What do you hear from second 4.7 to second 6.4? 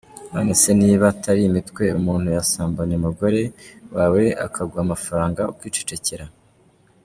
amafaranga ukicecekera?”.